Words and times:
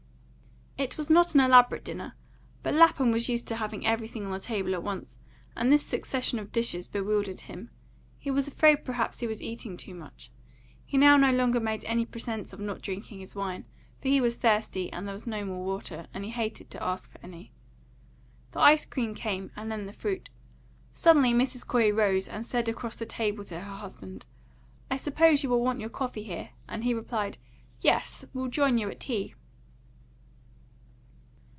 It 0.77 0.97
was 0.97 1.11
not 1.11 1.35
an 1.35 1.41
elaborate 1.41 1.83
dinner; 1.85 2.15
but 2.63 2.73
Lapham 2.73 3.11
was 3.11 3.29
used 3.29 3.47
to 3.49 3.57
having 3.57 3.85
everything 3.85 4.25
on 4.25 4.31
the 4.31 4.39
table 4.39 4.73
at 4.73 4.81
once, 4.81 5.19
and 5.55 5.71
this 5.71 5.85
succession 5.85 6.39
of 6.39 6.51
dishes 6.51 6.87
bewildered 6.87 7.41
him; 7.41 7.69
he 8.17 8.31
was 8.31 8.47
afraid 8.47 8.83
perhaps 8.83 9.19
he 9.19 9.27
was 9.27 9.43
eating 9.43 9.77
too 9.77 9.93
much. 9.93 10.31
He 10.83 10.97
now 10.97 11.17
no 11.17 11.31
longer 11.31 11.59
made 11.59 11.85
any 11.85 12.03
pretence 12.03 12.51
of 12.51 12.59
not 12.59 12.81
drinking 12.81 13.19
his 13.19 13.35
wine, 13.35 13.65
for 14.01 14.07
he 14.07 14.19
was 14.19 14.37
thirsty, 14.37 14.91
and 14.91 15.05
there 15.07 15.13
was 15.13 15.27
no 15.27 15.45
more 15.45 15.63
water, 15.63 16.07
and 16.15 16.23
he 16.25 16.31
hated 16.31 16.71
to 16.71 16.81
ask 16.81 17.11
for 17.11 17.19
any. 17.21 17.51
The 18.53 18.59
ice 18.59 18.87
cream 18.87 19.13
came, 19.13 19.51
and 19.55 19.71
then 19.71 19.85
the 19.85 19.93
fruit. 19.93 20.31
Suddenly 20.95 21.31
Mrs. 21.33 21.67
Corey 21.67 21.91
rose, 21.91 22.27
and 22.27 22.43
said 22.43 22.67
across 22.67 22.95
the 22.95 23.05
table 23.05 23.43
to 23.43 23.59
her 23.59 23.75
husband, 23.75 24.25
"I 24.89 24.97
suppose 24.97 25.43
you 25.43 25.49
will 25.51 25.61
want 25.61 25.79
your 25.79 25.89
coffee 25.91 26.23
here." 26.23 26.49
And 26.67 26.83
he 26.83 26.95
replied, 26.95 27.37
"Yes; 27.81 28.25
we'll 28.33 28.47
join 28.47 28.79
you 28.79 28.89
at 28.89 29.01
tea." 29.01 29.35